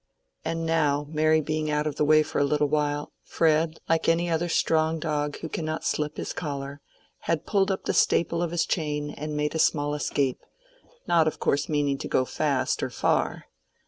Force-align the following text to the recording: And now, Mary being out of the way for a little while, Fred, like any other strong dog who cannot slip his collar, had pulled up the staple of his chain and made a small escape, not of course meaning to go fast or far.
And 0.43 0.65
now, 0.65 1.05
Mary 1.11 1.41
being 1.41 1.69
out 1.69 1.85
of 1.85 1.97
the 1.97 2.03
way 2.03 2.23
for 2.23 2.39
a 2.39 2.43
little 2.43 2.65
while, 2.67 3.11
Fred, 3.23 3.77
like 3.87 4.09
any 4.09 4.31
other 4.31 4.49
strong 4.49 4.97
dog 4.97 5.37
who 5.41 5.47
cannot 5.47 5.85
slip 5.85 6.17
his 6.17 6.33
collar, 6.33 6.81
had 7.29 7.45
pulled 7.45 7.69
up 7.69 7.83
the 7.85 7.93
staple 7.93 8.41
of 8.41 8.49
his 8.49 8.65
chain 8.65 9.11
and 9.11 9.37
made 9.37 9.53
a 9.53 9.59
small 9.59 9.93
escape, 9.93 10.39
not 11.05 11.27
of 11.27 11.39
course 11.39 11.69
meaning 11.69 11.99
to 11.99 12.07
go 12.07 12.25
fast 12.25 12.81
or 12.81 12.89
far. 12.89 13.45